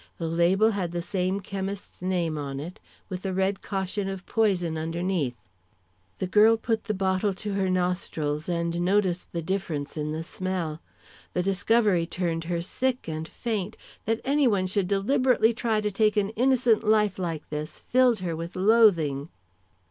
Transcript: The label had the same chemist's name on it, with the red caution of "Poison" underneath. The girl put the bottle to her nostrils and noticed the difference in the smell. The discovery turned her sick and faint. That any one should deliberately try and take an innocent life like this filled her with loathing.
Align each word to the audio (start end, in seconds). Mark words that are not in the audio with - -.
The 0.17 0.25
label 0.27 0.71
had 0.71 0.93
the 0.93 1.01
same 1.03 1.41
chemist's 1.41 2.01
name 2.01 2.35
on 2.35 2.59
it, 2.59 2.79
with 3.07 3.21
the 3.21 3.35
red 3.35 3.61
caution 3.61 4.09
of 4.09 4.25
"Poison" 4.25 4.75
underneath. 4.75 5.35
The 6.17 6.25
girl 6.25 6.57
put 6.57 6.85
the 6.85 6.95
bottle 6.95 7.35
to 7.35 7.53
her 7.53 7.69
nostrils 7.69 8.49
and 8.49 8.81
noticed 8.81 9.31
the 9.31 9.43
difference 9.43 9.97
in 9.97 10.11
the 10.11 10.23
smell. 10.23 10.81
The 11.33 11.43
discovery 11.43 12.07
turned 12.07 12.45
her 12.45 12.61
sick 12.61 13.07
and 13.07 13.27
faint. 13.27 13.77
That 14.05 14.21
any 14.25 14.47
one 14.47 14.65
should 14.65 14.87
deliberately 14.87 15.53
try 15.53 15.75
and 15.77 15.93
take 15.93 16.17
an 16.17 16.31
innocent 16.31 16.83
life 16.83 17.19
like 17.19 17.47
this 17.51 17.81
filled 17.91 18.21
her 18.21 18.35
with 18.35 18.55
loathing. 18.55 19.29